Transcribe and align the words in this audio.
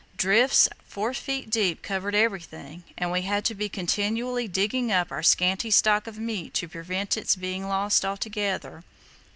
Drifts 0.17 0.67
four 0.83 1.13
feet 1.13 1.51
deep 1.51 1.83
covered 1.83 2.15
everything, 2.15 2.83
and 2.97 3.11
we 3.11 3.21
had 3.21 3.45
to 3.45 3.53
be 3.53 3.69
continually 3.69 4.47
digging 4.47 4.91
up 4.91 5.11
our 5.11 5.21
scanty 5.21 5.69
stock 5.69 6.07
of 6.07 6.17
meat 6.17 6.55
to 6.55 6.67
prevent 6.67 7.17
its 7.17 7.35
being 7.35 7.67
lost 7.67 8.03
altogether. 8.03 8.83